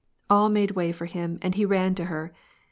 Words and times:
All 0.31 0.49
made 0.49 0.71
way 0.71 0.91
for 0.91 1.05
him, 1.05 1.37
and 1.43 1.53
he 1.53 1.63
ran 1.63 1.93
to 1.93 2.05
her. 2.05 2.33